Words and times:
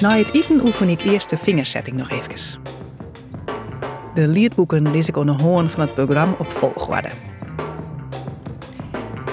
Na 0.00 0.16
het 0.16 0.34
eten 0.34 0.64
oefen 0.64 0.88
ik 0.88 1.02
eerst 1.02 1.30
de 1.30 1.36
vingerzetting 1.36 1.96
nog 1.96 2.10
even. 2.10 2.60
De 4.14 4.28
liedboeken 4.28 4.90
lees 4.90 5.08
ik 5.08 5.16
onder 5.16 5.42
hoorn 5.42 5.70
van 5.70 5.80
het 5.80 5.94
programma 5.94 6.34
op 6.38 6.50
volgorde. 6.50 7.08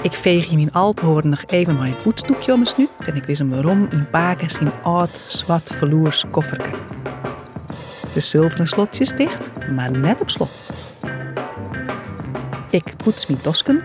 Ik 0.02 0.12
veeg 0.12 0.50
je 0.50 0.56
mijn 0.56 0.72
althoorn 0.72 1.28
nog 1.28 1.44
even 1.46 1.78
mijn 1.78 1.96
poetsdoekje 2.02 2.52
om 2.52 2.58
mijn 2.58 2.70
snuit 2.70 3.08
en 3.08 3.16
ik 3.16 3.26
lees 3.26 3.38
hem 3.38 3.50
waarom 3.50 3.86
in 3.90 4.10
paken 4.10 4.50
zijn 4.50 4.72
oud, 4.82 5.24
zwart 5.26 5.74
verloers 5.74 6.24
kofferke. 6.30 6.70
De 8.14 8.20
zilveren 8.20 8.66
slotjes 8.66 9.10
dicht, 9.10 9.52
maar 9.70 9.90
net 9.90 10.20
op 10.20 10.30
slot. 10.30 10.62
Ik 12.70 12.96
poets 12.96 13.26
mijn 13.26 13.40
tosken. 13.40 13.82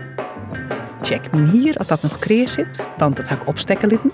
Check 1.02 1.32
mijn 1.32 1.48
hier 1.48 1.78
of 1.78 1.86
dat 1.86 2.02
nog 2.02 2.18
kreer 2.18 2.48
zit, 2.48 2.86
want 2.96 3.16
dat 3.16 3.28
ga 3.28 3.34
ik 3.34 3.46
opstekken 3.46 3.88
litten. 3.88 4.12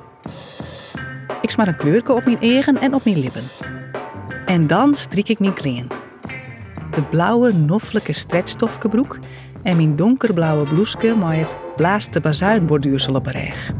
Ik 1.46 1.52
smaar 1.52 1.68
een 1.68 1.76
kleurke 1.76 2.12
op 2.12 2.24
mijn 2.24 2.40
eigen 2.40 2.80
en 2.80 2.94
op 2.94 3.04
mijn 3.04 3.18
lippen. 3.18 3.42
En 4.46 4.66
dan 4.66 4.94
strik 4.94 5.28
ik 5.28 5.38
mijn 5.38 5.54
kleren. 5.54 5.88
De 6.90 7.02
blauwe, 7.02 7.52
noffelijke 7.52 8.12
stretchstofkebroek 8.12 9.18
en 9.62 9.76
mijn 9.76 9.96
donkerblauwe 9.96 10.66
bloeske 10.66 11.14
met 11.14 11.38
het 11.38 11.56
blaaste 11.76 12.20
bazuinborduursel 12.20 13.14
op 13.14 13.26
reg. 13.26 13.72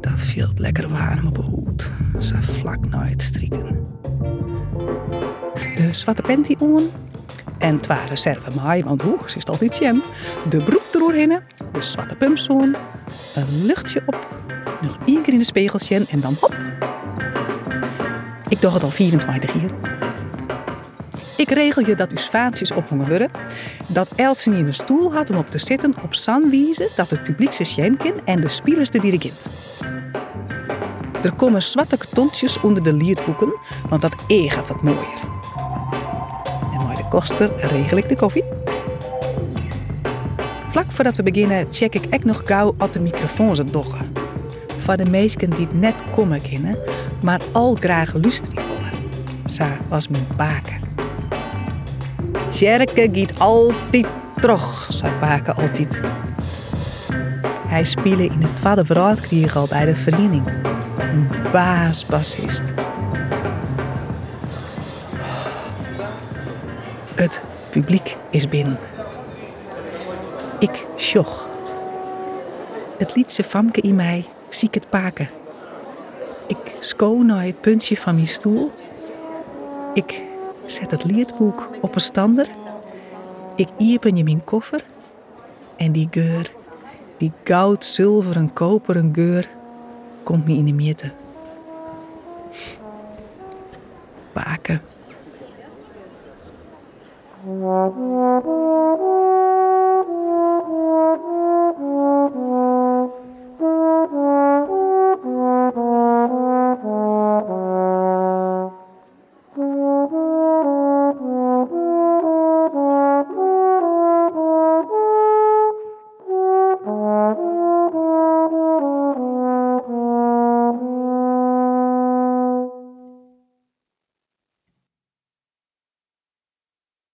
Dat 0.00 0.20
viel 0.20 0.48
lekker 0.54 0.88
warm 0.88 1.26
op 1.26 1.34
de 1.34 1.42
hoed, 1.42 1.90
zo 2.18 2.36
vlak 2.40 2.88
na 2.88 3.04
het 3.04 3.22
strikken. 3.22 3.86
De 5.74 5.88
zwarte 5.90 6.22
panty 6.22 6.56
on 6.58 6.90
en 7.58 7.80
twa 7.80 8.04
reserve 8.04 8.50
maai, 8.50 8.82
want 8.84 9.02
hoe, 9.02 9.18
ze 9.26 9.36
is 9.36 9.46
al 9.46 9.56
niet 9.60 9.76
jam. 9.76 10.02
De 10.48 10.62
broek 10.62 10.82
eroverheen, 10.92 11.40
de 11.72 11.82
zwarte 11.82 12.16
pumps 12.16 12.48
on, 12.48 12.76
een 13.34 13.64
luchtje 13.64 14.02
op, 14.06 14.28
nog 14.80 14.96
één 15.06 15.22
keer 15.22 15.32
in 15.32 15.38
de 15.38 15.44
spiegeltje 15.44 16.06
en 16.08 16.20
dan 16.20 16.36
hop. 16.40 16.56
Ik 18.48 18.60
doe 18.60 18.72
het 18.72 18.82
al 18.82 18.90
24 18.90 19.52
hier. 19.52 19.70
Ik 21.36 21.50
regel 21.50 21.86
je 21.86 21.94
dat 21.94 22.10
uw 22.10 22.16
vaatjes 22.16 22.72
ophangen 22.72 23.08
worden, 23.08 23.30
dat 23.86 24.10
Elsie 24.14 24.52
in 24.52 24.66
een 24.66 24.74
stoel 24.74 25.12
had 25.12 25.30
om 25.30 25.36
op 25.36 25.50
te 25.50 25.58
zitten 25.58 25.94
op 26.02 26.14
zan 26.14 26.50
wijze 26.50 26.90
dat 26.96 27.10
het 27.10 27.22
publiek 27.22 27.52
zich 27.52 27.66
schenken 27.66 28.14
en 28.24 28.40
de 28.40 28.48
spelers 28.48 28.90
de 28.90 28.98
dirigent. 28.98 29.50
Er 31.22 31.32
komen 31.32 31.62
zwarte 31.62 31.96
kartontjes 31.96 32.60
onder 32.60 32.82
de 32.82 32.92
liedboeken, 32.92 33.58
want 33.88 34.02
dat 34.02 34.16
E 34.26 34.48
gaat 34.48 34.68
wat 34.68 34.82
mooier. 34.82 35.20
En 36.78 36.86
bij 36.86 36.96
de 36.96 37.08
koster 37.08 37.56
regel 37.56 37.96
ik 37.96 38.08
de 38.08 38.16
koffie. 38.16 38.55
Vlak 40.76 40.92
voordat 40.92 41.16
we 41.16 41.22
beginnen 41.22 41.66
check 41.70 41.94
ik 41.94 42.06
echt 42.06 42.24
nog 42.24 42.42
gauw 42.44 42.74
of 42.78 42.90
de 42.90 43.00
microfoons 43.00 43.58
het 43.58 43.72
doggen. 43.72 44.12
Voor 44.76 44.96
de 44.96 45.04
meesten 45.04 45.50
die 45.50 45.66
het 45.66 45.74
net 45.74 46.02
komen 46.10 46.42
kennen, 46.42 46.78
maar 47.22 47.40
al 47.52 47.76
graag 47.80 48.14
luisteren 48.14 48.64
willen. 48.66 48.92
Zo 49.46 49.64
was 49.88 50.08
mijn 50.08 50.26
baken. 50.36 50.80
Tjerke 52.48 53.08
giet 53.12 53.38
altijd 53.38 54.06
terug, 54.40 54.86
zei 54.88 55.12
Baken 55.20 55.56
altijd. 55.56 56.00
Hij 57.66 57.84
speelde 57.84 58.24
in 58.24 58.42
het 58.42 58.56
tweede 58.56 58.84
verraadkrieg 58.84 59.56
al 59.56 59.66
bij 59.66 59.84
de 59.84 59.96
vereniging. 59.96 60.46
Een 60.98 61.28
baasbassist. 61.52 62.72
Het 67.14 67.42
publiek 67.70 68.16
is 68.30 68.48
binnen. 68.48 68.95
Ik 70.66 70.86
sjoch. 70.96 71.48
Het 72.98 73.14
liedse 73.14 73.42
famke 73.42 73.80
in 73.80 73.94
mij 73.94 74.24
zie 74.48 74.68
ik 74.68 74.74
het 74.74 74.88
paken. 74.88 75.28
Ik 76.46 76.76
sko 76.80 77.22
naar 77.22 77.44
het 77.44 77.60
puntje 77.60 77.96
van 77.96 78.14
mijn 78.14 78.26
stoel. 78.26 78.70
Ik 79.94 80.22
zet 80.64 80.90
het 80.90 81.04
liedboek 81.04 81.68
op 81.80 81.94
een 81.94 82.00
stander. 82.00 82.48
Ik 83.54 83.68
iepen 83.76 84.16
je 84.16 84.24
mijn 84.24 84.44
koffer. 84.44 84.84
En 85.76 85.92
die 85.92 86.08
geur, 86.10 86.52
die 87.16 87.32
goud, 87.44 87.84
zilveren, 87.84 88.52
koperen 88.52 89.10
geur, 89.14 89.48
komt 90.22 90.46
me 90.46 90.52
in 90.52 90.64
de 90.64 90.72
midden. 90.72 91.12
Baken. 94.32 94.80